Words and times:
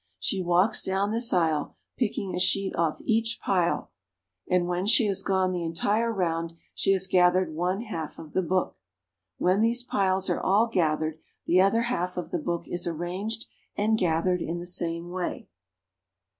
She 0.17 0.41
walks 0.41 0.81
down 0.81 1.11
this 1.11 1.31
isle 1.31 1.75
picking 1.95 2.33
a 2.33 2.39
sheet 2.39 2.75
off 2.75 3.01
each 3.05 3.39
pile, 3.39 3.91
and 4.49 4.65
when 4.67 4.87
she 4.87 5.05
has 5.05 5.21
gone 5.21 5.51
the 5.51 5.61
entire 5.63 6.11
round 6.11 6.55
she 6.73 6.91
has 6.93 7.05
gathered 7.05 7.53
one 7.53 7.81
half 7.81 8.17
of 8.17 8.33
the 8.33 8.41
book. 8.41 8.77
When 9.37 9.61
these 9.61 9.83
piles 9.83 10.27
are 10.27 10.41
all 10.41 10.65
gathered, 10.65 11.19
the 11.45 11.61
other 11.61 11.81
half 11.81 12.17
of 12.17 12.31
the 12.31 12.39
book 12.39 12.67
is 12.67 12.87
arranged, 12.87 13.45
and 13.75 13.95
gathered 13.95 14.41
in 14.41 14.57
the 14.57 14.65
same 14.65 15.11
way. 15.11 15.47